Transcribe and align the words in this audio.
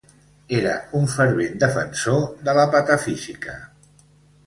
Era 0.59 0.71
un 0.99 1.05
fervent 1.17 1.61
defensor 1.65 2.19
de 2.49 2.59
la 2.61 2.67
patafísica. 2.79 3.59